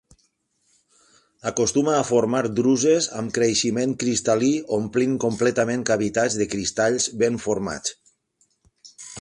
Acostuma 1.49 1.91
a 1.97 2.05
formar 2.07 2.41
druses, 2.61 3.09
amb 3.19 3.35
creixement 3.37 3.93
cristal·lí 4.05 4.51
omplint 4.81 5.15
completament 5.27 5.85
cavitats 5.93 6.39
de 6.43 6.49
cristalls 6.55 7.11
ben 7.25 7.39
formats. 7.49 7.97